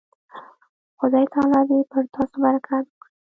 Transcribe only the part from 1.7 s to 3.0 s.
پر تاسو برکت